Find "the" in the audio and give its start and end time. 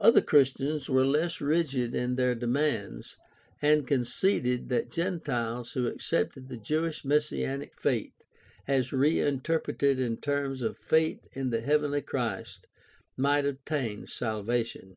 6.48-6.56, 11.50-11.60